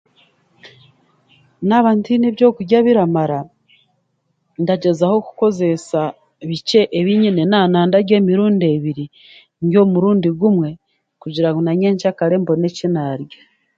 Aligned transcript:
Naaba 1.67 1.89
ntiine 1.97 2.25
ebyokurya 2.31 2.79
biramara, 2.85 3.39
ndagyeza 4.61 5.05
kukozeesa 5.25 6.01
bikye 6.49 6.81
ebi 6.99 7.11
nyine, 7.21 7.41
naaba 7.45 7.67
na 7.71 7.81
ndarya 7.87 8.15
emirundi 8.21 8.65
ebiri, 8.75 9.05
ndye 9.63 9.77
omurundi 9.85 10.29
gumwe, 10.39 10.69
kugira 11.21 11.49
ngu 11.49 11.61
na 11.63 11.73
nyenkyakare 11.79 12.35
mbone 12.41 12.65
eki 12.71 12.87
naarya. 12.93 13.39